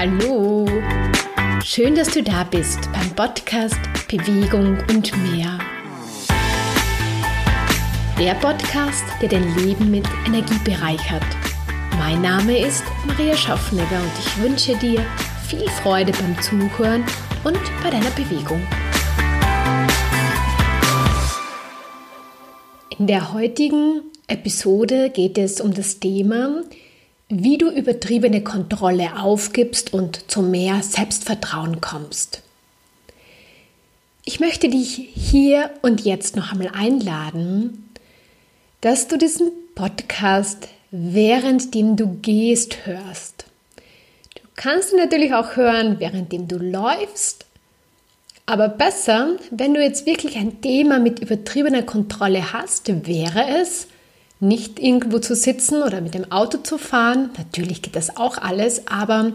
[0.00, 0.64] Hallo!
[1.64, 5.58] Schön, dass du da bist beim Podcast Bewegung und mehr.
[8.16, 11.24] Der Podcast, der dein Leben mit Energie bereichert.
[11.98, 15.04] Mein Name ist Maria Schaffnegger und ich wünsche dir
[15.48, 17.02] viel Freude beim Zuhören
[17.42, 18.62] und bei deiner Bewegung.
[22.96, 26.62] In der heutigen Episode geht es um das Thema,
[27.28, 32.42] wie du übertriebene Kontrolle aufgibst und zu mehr Selbstvertrauen kommst.
[34.24, 37.88] Ich möchte dich hier und jetzt noch einmal einladen,
[38.80, 43.44] dass du diesen Podcast währenddem du gehst hörst.
[44.34, 47.46] Du kannst ihn natürlich auch hören, währenddem du läufst,
[48.46, 53.88] aber besser, wenn du jetzt wirklich ein Thema mit übertriebener Kontrolle hast, wäre es,
[54.40, 57.30] nicht irgendwo zu sitzen oder mit dem Auto zu fahren.
[57.36, 59.32] Natürlich geht das auch alles, aber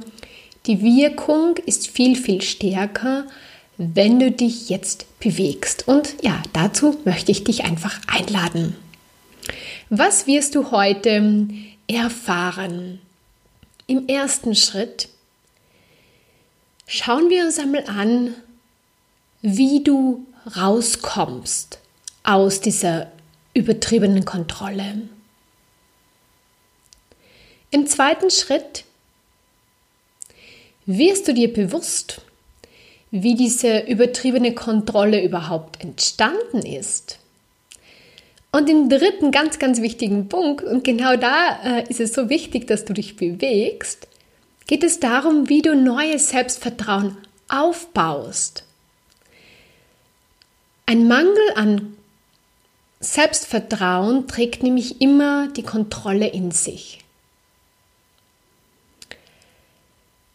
[0.66, 3.26] die Wirkung ist viel, viel stärker,
[3.78, 5.88] wenn du dich jetzt bewegst.
[5.88, 8.76] Und ja, dazu möchte ich dich einfach einladen.
[9.90, 11.50] Was wirst du heute
[11.88, 13.00] erfahren?
[13.88, 15.10] Im ersten Schritt
[16.88, 18.34] schauen wir uns einmal an,
[19.42, 21.80] wie du rauskommst
[22.24, 23.12] aus dieser
[23.54, 25.10] übertriebenen Kontrolle.
[27.72, 28.86] Im zweiten Schritt
[30.86, 32.22] wirst du dir bewusst,
[33.12, 37.20] wie diese übertriebene Kontrolle überhaupt entstanden ist.
[38.52, 42.68] Und im dritten ganz, ganz wichtigen Punkt, und genau da äh, ist es so wichtig,
[42.68, 44.08] dass du dich bewegst,
[44.68, 48.64] geht es darum, wie du neues Selbstvertrauen aufbaust.
[50.86, 51.98] Ein Mangel an
[53.04, 57.00] Selbstvertrauen trägt nämlich immer die Kontrolle in sich.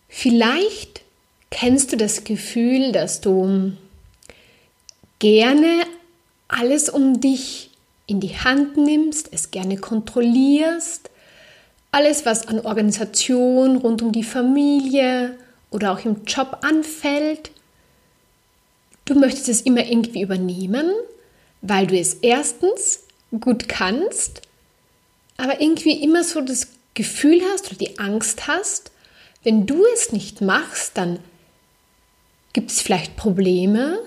[0.08, 1.02] Vielleicht
[1.50, 3.72] kennst du das Gefühl, dass du
[5.19, 5.83] gerne
[6.46, 7.70] alles um dich
[8.07, 11.11] in die Hand nimmst, es gerne kontrollierst,
[11.90, 15.39] alles, was an Organisation rund um die Familie
[15.70, 17.51] oder auch im Job anfällt.
[19.07, 20.92] Du möchtest es immer irgendwie übernehmen
[21.61, 23.01] weil du es erstens
[23.41, 24.42] gut kannst,
[25.36, 28.91] aber irgendwie immer so das Gefühl hast oder die Angst hast,
[29.45, 31.20] wenn du es nicht machst, dann
[32.52, 33.98] gibt es vielleicht Probleme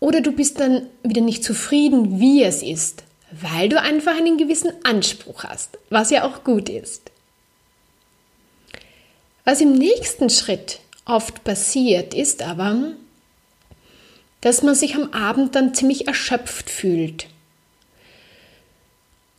[0.00, 4.72] oder du bist dann wieder nicht zufrieden, wie es ist, weil du einfach einen gewissen
[4.84, 7.10] Anspruch hast, was ja auch gut ist.
[9.44, 12.92] Was im nächsten Schritt oft passiert, ist aber,
[14.40, 17.26] dass man sich am Abend dann ziemlich erschöpft fühlt.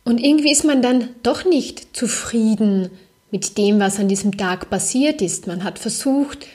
[0.04, 2.90] Und irgendwie ist man dann doch nicht zufrieden
[3.30, 5.46] mit dem, was an diesem Tag passiert ist.
[5.46, 6.46] Man hat versucht,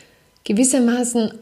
[0.44, 1.34] gewissermaßen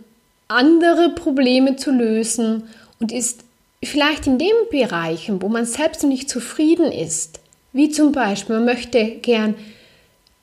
[0.48, 2.64] andere Probleme zu lösen
[3.00, 3.46] und ist
[3.84, 7.40] vielleicht in den Bereichen, wo man selbst nicht zufrieden ist,
[7.74, 9.56] wie zum Beispiel, man möchte gern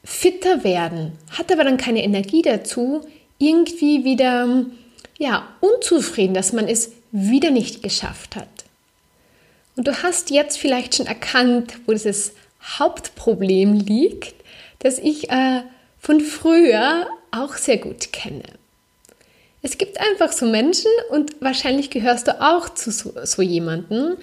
[0.03, 3.03] fitter werden, hat aber dann keine Energie dazu,
[3.39, 4.65] irgendwie wieder
[5.19, 8.49] ja, unzufrieden, dass man es wieder nicht geschafft hat.
[9.77, 14.35] Und du hast jetzt vielleicht schon erkannt, wo dieses Hauptproblem liegt,
[14.81, 15.63] das ich äh,
[15.99, 18.45] von früher auch sehr gut kenne.
[19.63, 24.17] Es gibt einfach so Menschen und wahrscheinlich gehörst du auch zu so, so jemanden,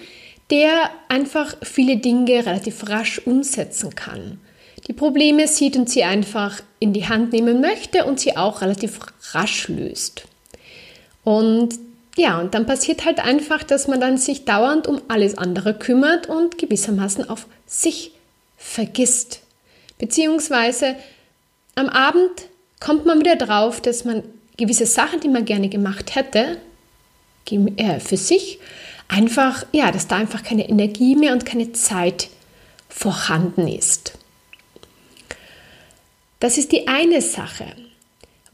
[0.50, 4.40] der einfach viele Dinge relativ rasch umsetzen kann.
[4.86, 9.00] Die Probleme sieht und sie einfach in die Hand nehmen möchte und sie auch relativ
[9.32, 10.26] rasch löst.
[11.26, 11.80] Und
[12.16, 16.28] ja, und dann passiert halt einfach, dass man dann sich dauernd um alles andere kümmert
[16.28, 18.12] und gewissermaßen auf sich
[18.56, 19.40] vergisst.
[19.98, 20.94] Beziehungsweise
[21.74, 22.30] am Abend
[22.78, 24.22] kommt man wieder drauf, dass man
[24.56, 26.58] gewisse Sachen, die man gerne gemacht hätte,
[27.50, 28.60] äh, für sich
[29.08, 32.28] einfach, ja, dass da einfach keine Energie mehr und keine Zeit
[32.88, 34.12] vorhanden ist.
[36.38, 37.66] Das ist die eine Sache.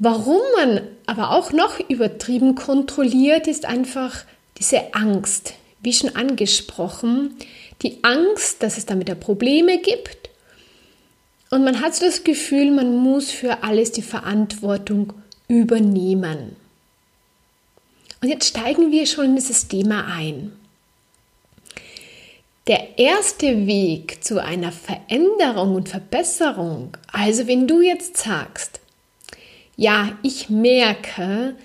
[0.04, 4.25] Warum man aber auch noch übertrieben kontrolliert, ist einfach
[4.58, 7.37] diese Angst, wie schon angesprochen,
[7.82, 10.28] die Angst, dass es damit Probleme gibt.
[11.50, 15.12] Und man hat so das Gefühl, man muss für alles die Verantwortung
[15.46, 16.56] übernehmen.
[18.20, 20.50] Und jetzt steigen wir schon in dieses Thema ein.
[22.66, 28.81] Der erste Weg zu einer Veränderung und Verbesserung, also wenn du jetzt sagst,
[29.82, 31.56] ja, ich merke,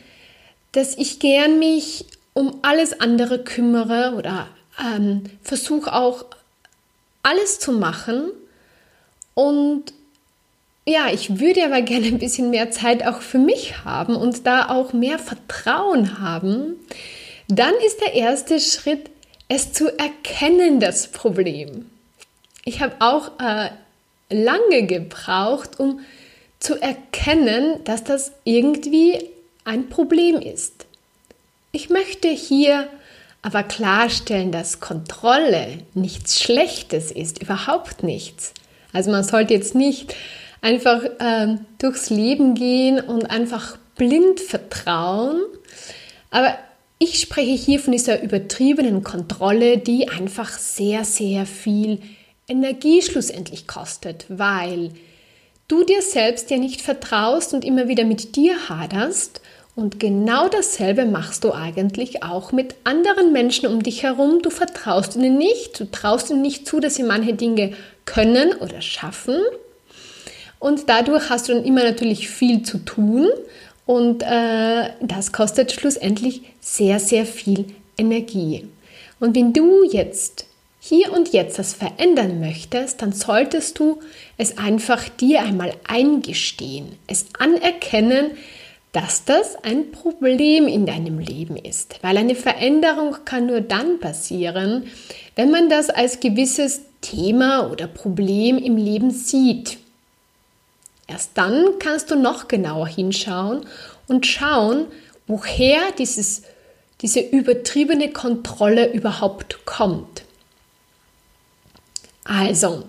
[0.72, 4.48] dass ich gern mich um alles andere kümmere oder
[4.84, 6.25] ähm, versuche auch
[7.22, 8.31] alles zu machen
[9.36, 9.94] und
[10.88, 14.69] ja, ich würde aber gerne ein bisschen mehr Zeit auch für mich haben und da
[14.69, 16.75] auch mehr Vertrauen haben,
[17.48, 19.12] dann ist der erste Schritt,
[19.48, 21.88] es zu erkennen, das Problem.
[22.66, 23.69] Ich habe auch äh,
[24.30, 26.00] lange gebraucht, um
[26.59, 29.19] zu erkennen, dass das irgendwie
[29.63, 30.86] ein Problem ist.
[31.71, 32.88] Ich möchte hier
[33.42, 38.54] aber klarstellen, dass Kontrolle nichts Schlechtes ist, überhaupt nichts.
[38.94, 40.15] Also man sollte jetzt nicht
[40.62, 45.42] einfach äh, durchs Leben gehen und einfach blind vertrauen.
[46.31, 46.57] Aber
[47.00, 52.00] ich spreche hier von dieser übertriebenen Kontrolle, die einfach sehr, sehr viel
[52.48, 54.92] Energie schlussendlich kostet, weil
[55.68, 59.42] du dir selbst ja nicht vertraust und immer wieder mit dir haderst.
[59.75, 64.42] Und genau dasselbe machst du eigentlich auch mit anderen Menschen um dich herum.
[64.42, 67.74] Du vertraust ihnen nicht, du traust ihnen nicht zu, dass sie manche Dinge
[68.06, 69.40] können oder schaffen.
[70.58, 73.28] Und dadurch hast du dann immer natürlich viel zu tun
[73.86, 77.66] und äh, das kostet schlussendlich sehr, sehr viel
[77.98, 78.68] Energie.
[79.19, 80.46] Und wenn du jetzt
[80.88, 84.00] hier und jetzt das verändern möchtest, dann solltest du
[84.38, 88.31] es einfach dir einmal eingestehen, es anerkennen,
[88.94, 92.00] dass das ein Problem in deinem Leben ist.
[92.01, 94.88] Weil eine Veränderung kann nur dann passieren,
[95.36, 99.78] wenn man das als gewisses Thema oder Problem im Leben sieht.
[101.06, 103.66] Erst dann kannst du noch genauer hinschauen
[104.07, 104.86] und schauen,
[105.28, 106.44] woher dieses,
[107.01, 110.24] diese übertriebene Kontrolle überhaupt kommt.
[112.27, 112.83] Also,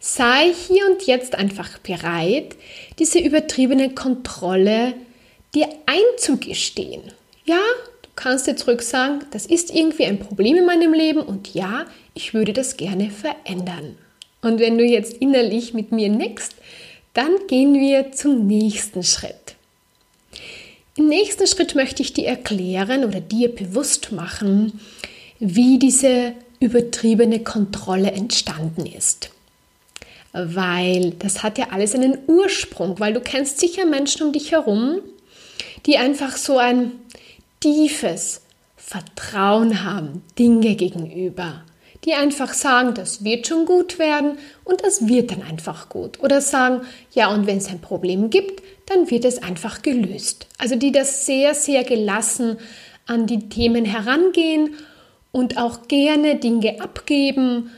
[0.00, 2.56] sei hier und jetzt einfach bereit,
[2.98, 4.94] diese übertriebene Kontrolle
[5.54, 7.02] dir einzugestehen.
[7.44, 7.60] Ja,
[8.02, 11.86] du kannst dir zurück sagen, das ist irgendwie ein Problem in meinem Leben und ja,
[12.14, 13.96] ich würde das gerne verändern.
[14.42, 16.54] Und wenn du jetzt innerlich mit mir nickst,
[17.14, 19.54] dann gehen wir zum nächsten Schritt.
[20.96, 24.80] Im nächsten Schritt möchte ich dir erklären oder dir bewusst machen,
[25.38, 29.30] wie diese übertriebene Kontrolle entstanden ist.
[30.32, 35.00] Weil das hat ja alles einen Ursprung, weil du kennst sicher Menschen um dich herum,
[35.86, 36.92] die einfach so ein
[37.58, 38.42] tiefes
[38.76, 41.64] Vertrauen haben Dinge gegenüber
[42.04, 46.20] die einfach sagen, das wird schon gut werden und das wird dann einfach gut.
[46.20, 50.46] Oder sagen, ja, und wenn es ein Problem gibt, dann wird es einfach gelöst.
[50.58, 52.58] Also die das sehr, sehr gelassen
[53.06, 54.74] an die Themen herangehen
[55.32, 57.70] und auch gerne Dinge abgeben.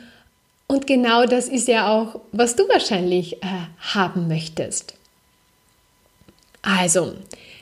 [0.67, 3.47] Und genau das ist ja auch, was du wahrscheinlich äh,
[3.95, 4.95] haben möchtest.
[6.63, 7.15] Also,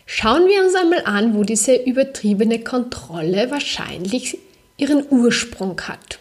[0.06, 4.38] schauen wir uns einmal an, wo diese übertriebene Kontrolle wahrscheinlich
[4.76, 6.18] ihren Ursprung hat.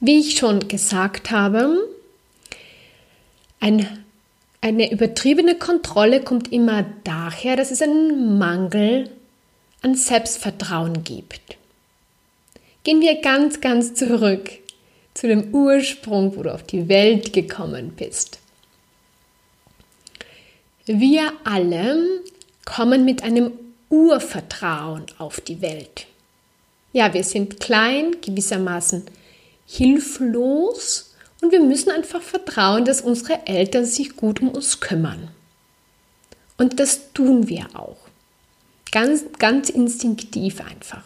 [0.00, 1.78] Wie ich schon gesagt habe,
[3.60, 4.04] ein,
[4.60, 9.10] eine übertriebene Kontrolle kommt immer daher, dass es einen Mangel
[9.82, 11.56] an Selbstvertrauen gibt.
[12.84, 14.50] Gehen wir ganz, ganz zurück
[15.14, 18.38] zu dem Ursprung, wo du auf die Welt gekommen bist.
[20.86, 22.22] Wir alle
[22.64, 23.52] kommen mit einem
[23.88, 26.06] Urvertrauen auf die Welt.
[26.92, 29.04] Ja, wir sind klein, gewissermaßen
[29.66, 35.28] hilflos und wir müssen einfach vertrauen, dass unsere Eltern sich gut um uns kümmern.
[36.58, 37.96] Und das tun wir auch.
[38.90, 41.04] Ganz, ganz instinktiv einfach.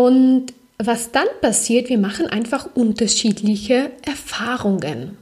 [0.00, 5.18] Und was dann passiert, wir machen einfach unterschiedliche Erfahrungen.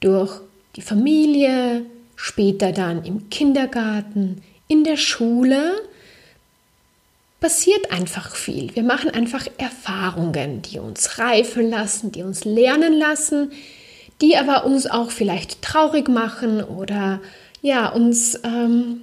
[0.00, 0.40] Durch
[0.74, 5.82] die Familie, später dann im Kindergarten, in der Schule
[7.38, 8.74] passiert einfach viel.
[8.74, 13.52] Wir machen einfach Erfahrungen, die uns reifen lassen, die uns lernen lassen,
[14.20, 17.20] die aber uns auch vielleicht traurig machen oder
[17.60, 19.02] ja, uns ähm,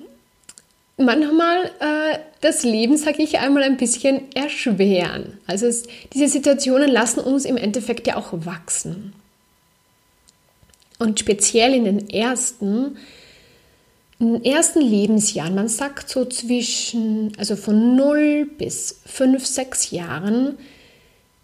[1.00, 5.40] manchmal äh, das Leben, sage ich einmal, ein bisschen erschweren.
[5.48, 9.14] Also es, diese Situationen lassen uns im Endeffekt ja auch wachsen.
[11.00, 12.98] Und speziell in den ersten
[14.20, 20.58] in den ersten Lebensjahren, man sagt so zwischen, also von 0 bis 5, 6 Jahren,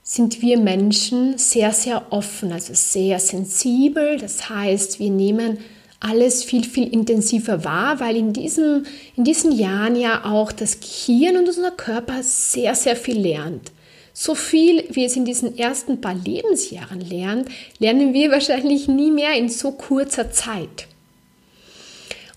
[0.04, 4.18] sind wir Menschen sehr, sehr offen, also sehr sensibel.
[4.18, 5.60] Das heißt, wir nehmen
[6.00, 8.86] alles viel, viel intensiver wahr, weil in, diesem,
[9.16, 13.72] in diesen Jahren ja auch das Gehirn und unser Körper sehr, sehr viel lernt.
[14.14, 17.50] So viel, wie es in diesen ersten paar Lebensjahren lernt,
[17.80, 20.88] lernen wir wahrscheinlich nie mehr in so kurzer Zeit.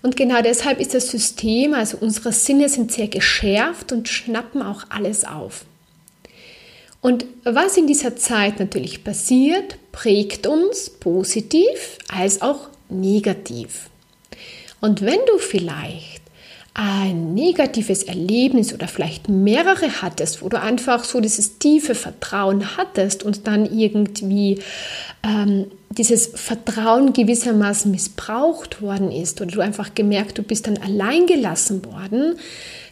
[0.01, 4.83] Und genau deshalb ist das System, also unsere Sinne sind sehr geschärft und schnappen auch
[4.89, 5.65] alles auf.
[7.01, 13.89] Und was in dieser Zeit natürlich passiert, prägt uns positiv als auch negativ.
[14.81, 16.19] Und wenn du vielleicht
[16.73, 23.23] ein negatives Erlebnis oder vielleicht mehrere hattest, wo du einfach so dieses tiefe Vertrauen hattest
[23.23, 24.59] und dann irgendwie
[25.23, 31.25] ähm, dieses Vertrauen gewissermaßen missbraucht worden ist oder du einfach gemerkt, du bist dann allein
[31.25, 32.37] gelassen worden,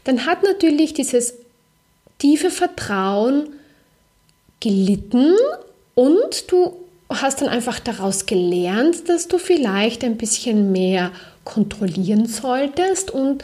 [0.03, 1.35] dann hat natürlich dieses
[2.17, 3.49] tiefe Vertrauen
[4.59, 5.33] gelitten
[5.95, 6.73] und du
[7.09, 11.11] hast dann einfach daraus gelernt, dass du vielleicht ein bisschen mehr
[11.43, 13.43] kontrollieren solltest und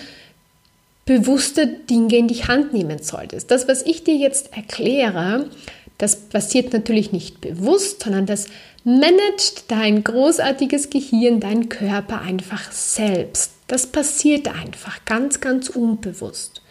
[1.05, 3.51] bewusste Dinge in die Hand nehmen solltest.
[3.51, 5.49] Das, was ich dir jetzt erkläre,
[5.97, 8.47] das passiert natürlich nicht bewusst, sondern das
[8.83, 13.51] managt dein großartiges Gehirn, dein Körper einfach selbst.
[13.67, 16.61] Das passiert einfach ganz, ganz unbewusst.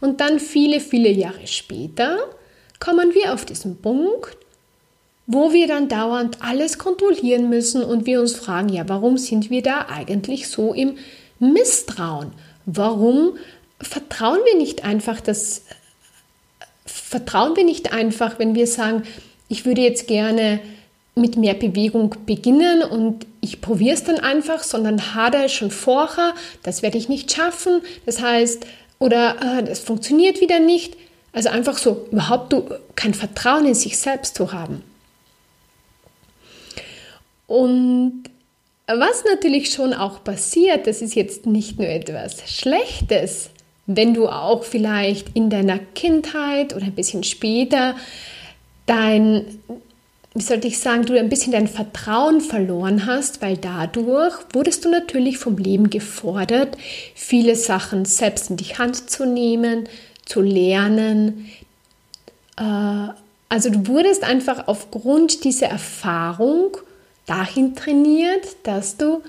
[0.00, 2.18] Und dann viele, viele Jahre später
[2.80, 4.36] kommen wir auf diesen Punkt,
[5.32, 9.62] wo wir dann dauernd alles kontrollieren müssen und wir uns fragen, ja, warum sind wir
[9.62, 10.96] da eigentlich so im
[11.38, 12.32] Misstrauen?
[12.66, 13.36] Warum
[13.80, 15.62] vertrauen wir nicht einfach das
[16.84, 19.02] vertrauen wir nicht einfach, wenn wir sagen,
[19.48, 20.60] ich würde jetzt gerne
[21.14, 26.82] mit mehr Bewegung beginnen und ich probiere es dann einfach, sondern hadere schon vorher, das
[26.82, 27.82] werde ich nicht schaffen.
[28.06, 28.66] Das heißt,
[28.98, 30.96] oder äh, das funktioniert wieder nicht.
[31.32, 32.54] Also einfach so überhaupt
[32.94, 34.82] kein Vertrauen in sich selbst zu haben.
[37.52, 38.30] Und
[38.86, 43.50] was natürlich schon auch passiert, das ist jetzt nicht nur etwas Schlechtes,
[43.86, 47.94] wenn du auch vielleicht in deiner Kindheit oder ein bisschen später
[48.86, 49.44] dein,
[50.32, 54.88] wie sollte ich sagen, du ein bisschen dein Vertrauen verloren hast, weil dadurch wurdest du
[54.88, 56.78] natürlich vom Leben gefordert,
[57.14, 59.90] viele Sachen selbst in die Hand zu nehmen,
[60.24, 61.50] zu lernen.
[62.56, 63.08] Äh,
[63.50, 66.78] also du wurdest einfach aufgrund dieser Erfahrung
[67.26, 69.22] dahin trainiert, dass du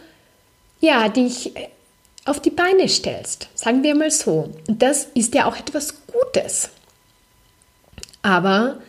[0.80, 1.54] ja dich
[2.26, 3.50] auf die Beine stellst.
[3.56, 4.50] Sagen wir mal so.
[4.68, 6.70] Und das ist ja auch etwas Gutes.
[8.22, 8.80] Aber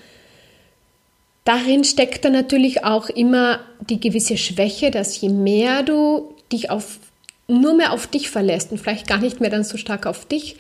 [1.45, 6.99] darin steckt dann natürlich auch immer die gewisse Schwäche, dass je mehr du dich auf
[7.47, 10.57] nur mehr auf dich verlässt und vielleicht gar nicht mehr dann so stark auf dich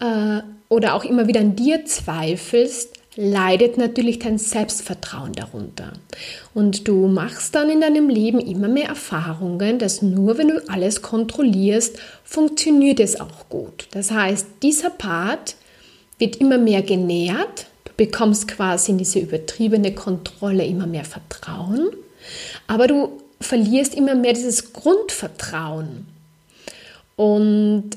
[0.00, 5.92] äh, oder auch immer wieder an dir zweifelst, leidet natürlich dein Selbstvertrauen darunter.
[6.54, 11.02] Und du machst dann in deinem Leben immer mehr Erfahrungen, dass nur wenn du alles
[11.02, 13.88] kontrollierst, funktioniert es auch gut.
[13.90, 15.56] Das heißt, dieser Part
[16.18, 21.90] wird immer mehr genährt, du bekommst quasi in diese übertriebene Kontrolle immer mehr Vertrauen,
[22.68, 26.06] aber du verlierst immer mehr dieses Grundvertrauen.
[27.16, 27.90] Und,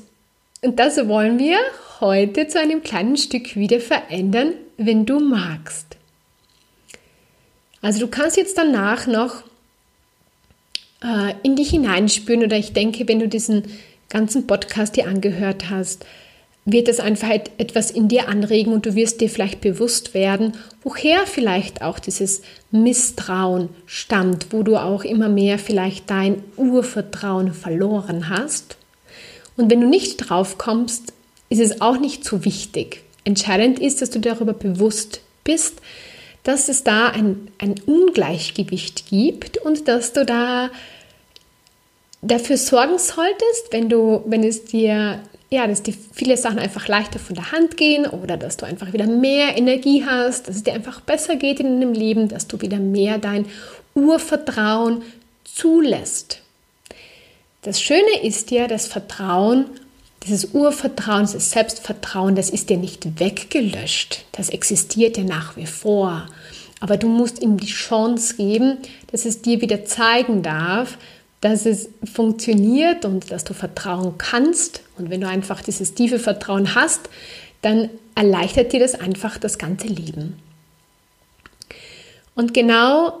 [0.62, 1.58] das wollen wir
[2.00, 5.96] heute zu einem kleinen Stück wieder verändern, wenn du magst.
[7.80, 9.42] Also du kannst jetzt danach noch
[11.02, 13.64] äh, in dich hineinspüren oder ich denke, wenn du diesen
[14.08, 16.06] ganzen Podcast dir angehört hast,
[16.64, 21.26] wird es einfach etwas in dir anregen und du wirst dir vielleicht bewusst werden, woher
[21.26, 22.40] vielleicht auch dieses
[22.70, 28.78] Misstrauen stammt, wo du auch immer mehr vielleicht dein Urvertrauen verloren hast.
[29.56, 31.12] Und wenn du nicht drauf kommst,
[31.50, 33.03] ist es auch nicht so wichtig.
[33.24, 35.80] Entscheidend ist, dass du darüber bewusst bist,
[36.42, 40.70] dass es da ein, ein Ungleichgewicht gibt und dass du da
[42.20, 47.18] dafür sorgen solltest, wenn du, wenn es dir, ja, dass dir viele Sachen einfach leichter
[47.18, 50.74] von der Hand gehen oder dass du einfach wieder mehr Energie hast, dass es dir
[50.74, 53.46] einfach besser geht in deinem Leben, dass du wieder mehr dein
[53.94, 55.02] Urvertrauen
[55.44, 56.40] zulässt.
[57.62, 59.66] Das Schöne ist ja, dass Vertrauen
[60.24, 64.24] dieses Urvertrauen, dieses Selbstvertrauen, das ist dir nicht weggelöscht.
[64.32, 66.26] Das existiert ja nach wie vor.
[66.80, 68.78] Aber du musst ihm die Chance geben,
[69.10, 70.98] dass es dir wieder zeigen darf,
[71.40, 74.82] dass es funktioniert und dass du vertrauen kannst.
[74.96, 77.08] Und wenn du einfach dieses tiefe Vertrauen hast,
[77.62, 80.38] dann erleichtert dir das einfach das ganze Leben.
[82.34, 83.20] Und genau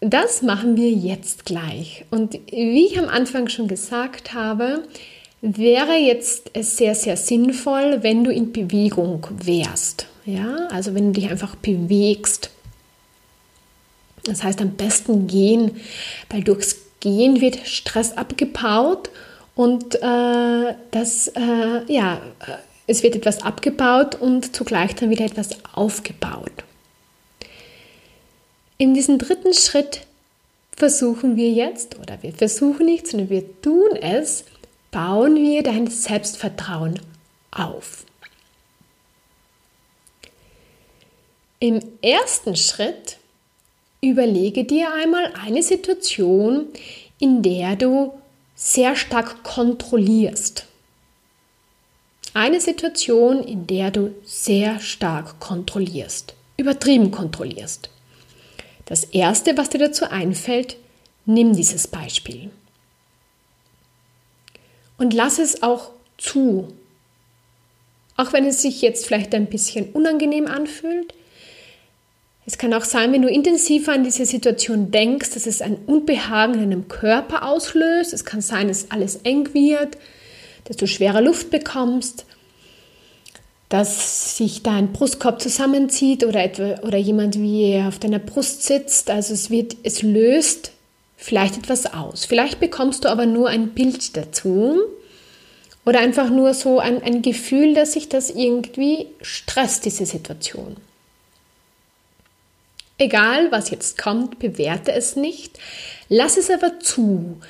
[0.00, 2.04] das machen wir jetzt gleich.
[2.10, 4.84] Und wie ich am Anfang schon gesagt habe,
[5.42, 10.06] wäre jetzt sehr, sehr sinnvoll, wenn du in Bewegung wärst.
[10.26, 12.50] Ja, also wenn du dich einfach bewegst.
[14.24, 15.80] Das heißt am besten gehen,
[16.28, 19.08] weil durchs Gehen wird Stress abgebaut
[19.54, 22.20] und äh, das, äh, ja,
[22.86, 26.52] es wird etwas abgebaut und zugleich dann wieder etwas aufgebaut.
[28.76, 30.02] In diesem dritten Schritt
[30.76, 34.44] versuchen wir jetzt, oder wir versuchen nicht, sondern wir tun es,
[34.90, 37.00] bauen wir dein Selbstvertrauen
[37.50, 38.04] auf.
[41.58, 43.18] Im ersten Schritt
[44.00, 46.68] überlege dir einmal eine Situation,
[47.18, 48.14] in der du
[48.54, 50.66] sehr stark kontrollierst.
[52.32, 57.90] Eine Situation, in der du sehr stark kontrollierst, übertrieben kontrollierst.
[58.86, 60.76] Das Erste, was dir dazu einfällt,
[61.26, 62.50] nimm dieses Beispiel.
[65.00, 66.68] Und lass es auch zu.
[68.18, 71.14] Auch wenn es sich jetzt vielleicht ein bisschen unangenehm anfühlt,
[72.44, 76.54] es kann auch sein, wenn du intensiver an diese Situation denkst, dass es ein Unbehagen
[76.54, 78.12] in deinem Körper auslöst.
[78.12, 79.96] Es kann sein, dass alles eng wird,
[80.64, 82.26] dass du schwere Luft bekommst,
[83.70, 89.08] dass sich dein Brustkorb zusammenzieht oder, etwa, oder jemand wie auf deiner Brust sitzt.
[89.08, 90.72] Also es, wird, es löst
[91.20, 92.24] vielleicht etwas aus.
[92.24, 94.80] Vielleicht bekommst du aber nur ein Bild dazu
[95.84, 100.78] oder einfach nur so ein, ein Gefühl, dass sich das irgendwie stresst, diese Situation.
[102.96, 105.58] Egal, was jetzt kommt, bewerte es nicht.
[106.08, 107.40] Lass es aber zu,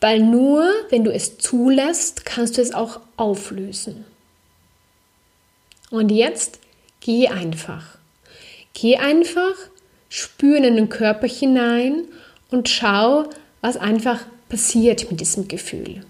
[0.00, 4.04] weil nur wenn du es zulässt, kannst du es auch auflösen.
[5.90, 6.60] Und jetzt
[7.00, 7.98] geh einfach.
[8.72, 9.54] Geh einfach,
[10.08, 12.06] spür in den Körper hinein
[12.50, 13.28] und schau,
[13.60, 16.04] was einfach passiert mit diesem Gefühl.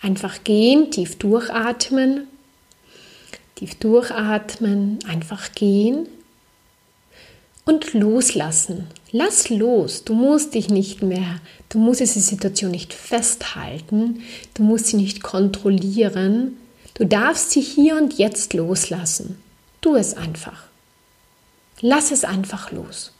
[0.00, 2.26] Einfach gehen, tief durchatmen,
[3.54, 6.06] tief durchatmen, einfach gehen
[7.64, 8.88] und loslassen.
[9.12, 10.04] Lass los.
[10.04, 14.22] Du musst dich nicht mehr, du musst diese Situation nicht festhalten,
[14.54, 16.56] du musst sie nicht kontrollieren.
[16.94, 19.38] Du darfst sie hier und jetzt loslassen.
[19.80, 20.64] Tu es einfach.
[21.80, 23.11] Lass es einfach los.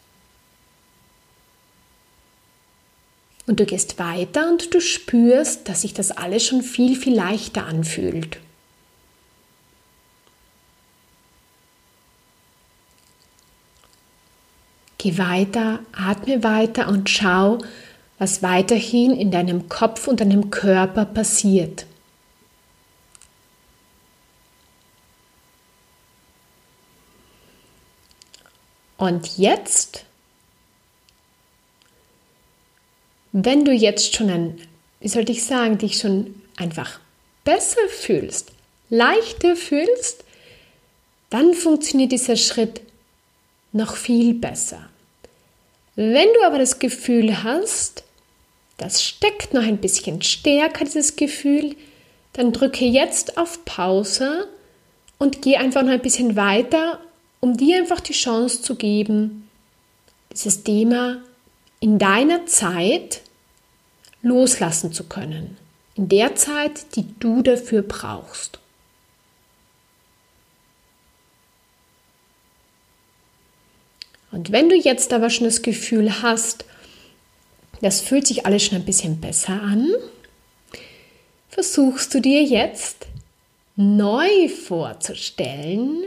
[3.47, 7.67] Und du gehst weiter und du spürst, dass sich das alles schon viel, viel leichter
[7.67, 8.39] anfühlt.
[14.99, 17.59] Geh weiter, atme weiter und schau,
[18.19, 21.87] was weiterhin in deinem Kopf und deinem Körper passiert.
[28.97, 30.05] Und jetzt,
[33.33, 34.59] wenn du jetzt schon ein,
[35.01, 37.01] wie sollte ich sagen, dich schon einfach
[37.45, 38.53] besser fühlst,
[38.91, 40.25] leichter fühlst,
[41.31, 42.83] dann funktioniert dieser Schritt
[43.73, 44.89] noch viel besser.
[45.97, 48.05] Wenn du aber das Gefühl hast,
[48.77, 51.77] das steckt noch ein bisschen stärker, dieses Gefühl,
[52.35, 54.49] dann drücke jetzt auf Pause
[55.19, 57.01] und geh einfach noch ein bisschen weiter,
[57.41, 59.49] um dir einfach die Chance zu geben,
[60.33, 61.23] dieses Thema
[61.83, 63.23] in deiner Zeit
[64.23, 65.59] loslassen zu können.
[65.97, 68.61] In der Zeit, die du dafür brauchst.
[74.31, 76.65] Und wenn du jetzt aber schon das Gefühl hast,
[77.81, 79.93] das fühlt sich alles schon ein bisschen besser an,
[81.49, 83.09] versuchst du dir jetzt
[83.75, 86.05] neu vorzustellen,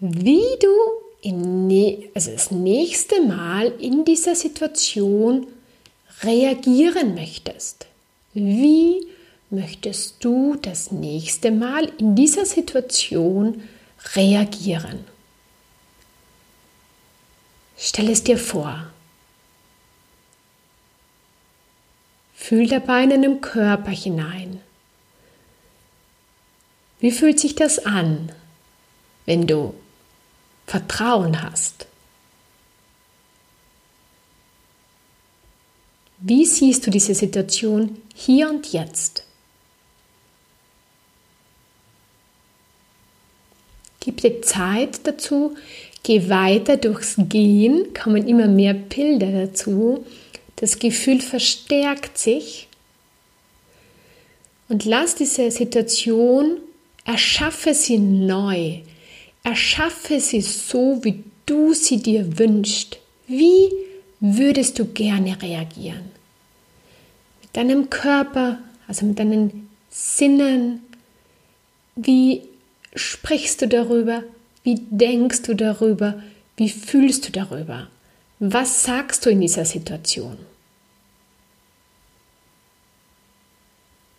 [0.00, 1.70] wie du im,
[2.14, 5.46] also das nächste Mal in dieser Situation
[6.22, 7.86] reagieren möchtest.
[8.34, 9.06] Wie
[9.50, 13.62] möchtest du das nächste Mal in dieser Situation
[14.14, 15.04] reagieren?
[17.78, 18.86] Stell es dir vor.
[22.34, 24.60] Fühl dabei in deinem Körper hinein.
[27.00, 28.30] Wie fühlt sich das an,
[29.26, 29.74] wenn du
[30.72, 31.86] Vertrauen hast?
[36.18, 39.24] Wie siehst du diese Situation hier und jetzt?
[44.00, 45.56] Gib dir Zeit dazu,
[46.04, 50.04] Geh weiter durchs Gehen, kommen immer mehr Bilder dazu.
[50.56, 52.66] Das Gefühl verstärkt sich.
[54.68, 56.56] Und lass diese Situation,
[57.04, 58.80] erschaffe sie neu.
[59.44, 62.98] Erschaffe sie so, wie du sie dir wünschst.
[63.26, 63.70] Wie
[64.20, 66.10] würdest du gerne reagieren?
[67.42, 70.80] Mit deinem Körper, also mit deinen Sinnen.
[71.96, 72.42] Wie
[72.94, 74.22] sprichst du darüber?
[74.62, 76.22] Wie denkst du darüber?
[76.56, 77.88] Wie fühlst du darüber?
[78.38, 80.36] Was sagst du in dieser Situation?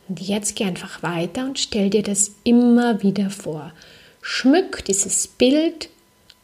[0.09, 3.71] Und jetzt geh einfach weiter und stell dir das immer wieder vor.
[4.25, 5.89] Schmück dieses Bild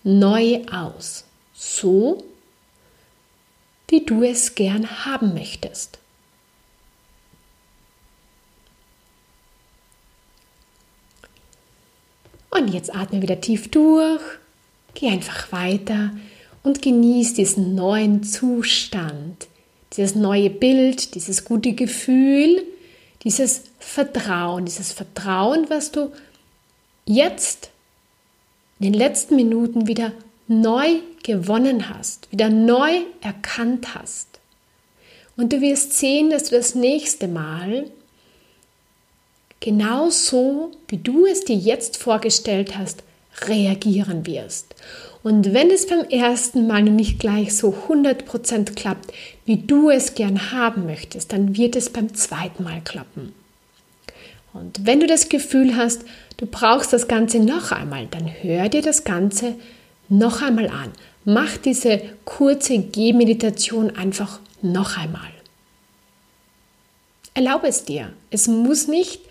[0.04, 2.22] neu aus, so
[3.88, 5.98] wie du es gern haben möchtest.
[12.50, 14.22] Und jetzt atme wieder tief durch,
[14.94, 16.12] geh einfach weiter
[16.64, 19.48] und genieß diesen neuen Zustand,
[19.94, 22.62] dieses neue Bild, dieses gute Gefühl,
[23.24, 26.12] dieses Vertrauen, dieses Vertrauen, was du
[27.10, 27.72] jetzt
[28.80, 30.14] in den letzten Minuten wieder
[30.48, 34.28] neu gewonnen hast, wieder neu erkannt hast.
[35.36, 37.90] Und du wirst sehen, dass du das nächste Mal
[39.60, 43.04] genau so, wie du es dir jetzt vorgestellt hast,
[43.42, 44.76] reagieren wirst.
[45.24, 49.12] Und wenn es beim ersten Mal nicht gleich so 100% klappt,
[49.46, 53.34] wie du es gern haben möchtest, dann wird es beim zweiten Mal klappen.
[54.54, 56.04] Und wenn du das Gefühl hast,
[56.40, 59.56] du brauchst das Ganze noch einmal, dann hör dir das Ganze
[60.08, 60.92] noch einmal an.
[61.26, 65.30] Mach diese kurze Gehmeditation einfach noch einmal.
[67.34, 68.12] Erlaube es dir.
[68.32, 69.22] Es muss nicht,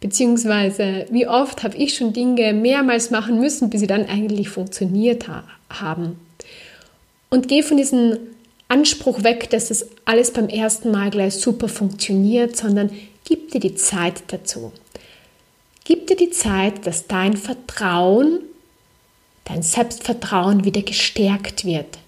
[0.00, 5.28] beziehungsweise wie oft habe ich schon Dinge mehrmals machen müssen, bis sie dann eigentlich funktioniert
[5.28, 6.18] ha haben.
[7.28, 8.18] Und geh von diesem
[8.68, 12.90] Anspruch weg, dass es alles beim ersten Mal gleich super funktioniert, sondern
[13.24, 14.72] gib dir die Zeit dazu.
[15.86, 18.40] Gib dir die Zeit, dass dein Vertrauen,
[19.44, 21.98] dein Selbstvertrauen wieder gestärkt wird.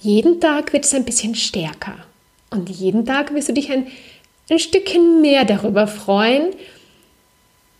[0.00, 1.96] Jeden Tag wird es ein bisschen stärker.
[2.50, 3.88] Und jeden Tag wirst du dich ein,
[4.48, 6.52] ein Stückchen mehr darüber freuen,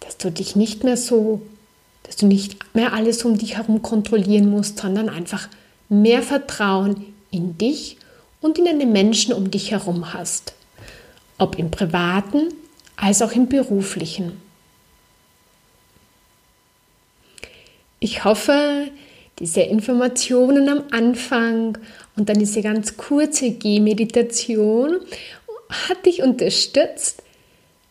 [0.00, 1.40] dass du dich nicht mehr so,
[2.02, 5.48] dass du nicht mehr alles um dich herum kontrollieren musst, sondern einfach
[5.88, 7.96] mehr Vertrauen in dich
[8.40, 10.54] und in deine Menschen um dich herum hast.
[11.38, 12.48] Ob im privaten
[13.00, 14.40] als auch im beruflichen.
[17.98, 18.88] Ich hoffe,
[19.38, 21.78] diese Informationen am Anfang
[22.16, 25.00] und dann diese ganz kurze Gehmeditation
[25.68, 27.22] hat dich unterstützt,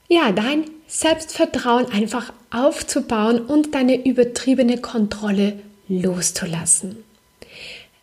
[0.07, 7.03] ja, dein Selbstvertrauen einfach aufzubauen und deine übertriebene Kontrolle loszulassen.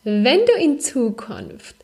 [0.05, 1.75] Wenn du in Zukunft,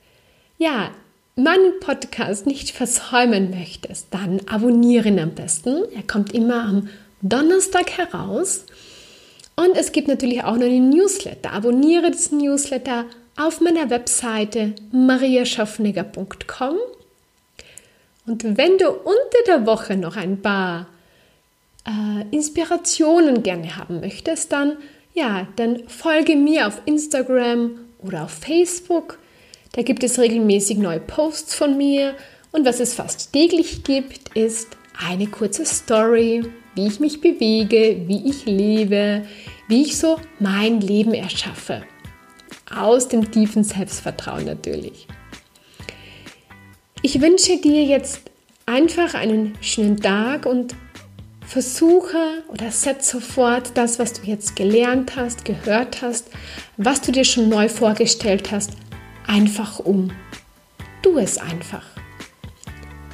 [0.59, 0.93] ja,
[1.37, 5.85] meinen Podcast nicht versäumen möchtest, dann abonniere ihn am besten.
[5.95, 6.89] Er kommt immer am
[7.23, 8.65] Donnerstag heraus.
[9.57, 11.53] Und es gibt natürlich auch noch einen Newsletter.
[11.53, 16.77] Abonniere das Newsletter auf meiner Webseite mariaschaffnegger.com.
[18.27, 20.87] Und wenn du unter der Woche noch ein paar
[21.87, 24.77] äh, Inspirationen gerne haben möchtest, dann
[25.15, 29.19] ja, dann folge mir auf Instagram oder auf Facebook.
[29.73, 32.15] Da gibt es regelmäßig neue Posts von mir
[32.51, 34.69] und was es fast täglich gibt, ist
[35.03, 39.27] eine kurze Story, wie ich mich bewege, wie ich lebe,
[39.69, 41.85] wie ich so mein Leben erschaffe.
[42.71, 45.07] Aus dem tiefen Selbstvertrauen natürlich.
[47.01, 48.21] Ich wünsche dir jetzt
[48.67, 50.75] einfach einen schönen Tag und
[51.47, 56.29] versuche oder setz sofort das, was du jetzt gelernt hast, gehört hast,
[56.77, 58.73] was du dir schon neu vorgestellt hast,
[59.27, 60.11] einfach um.
[61.03, 61.85] Tu es einfach.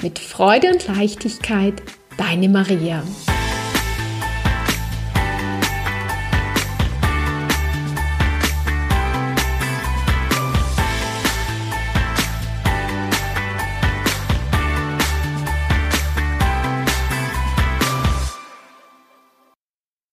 [0.02, 1.82] Mit Freude und Leichtigkeit,
[2.16, 3.02] deine Maria.